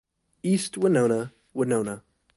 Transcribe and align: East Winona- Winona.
East 0.41 0.79
Winona- 0.79 1.31
Winona. 1.53 2.01